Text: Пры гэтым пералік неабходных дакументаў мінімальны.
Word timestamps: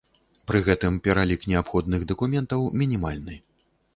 Пры 0.51 0.61
гэтым 0.67 0.95
пералік 1.07 1.41
неабходных 1.51 2.07
дакументаў 2.11 2.65
мінімальны. 2.83 3.37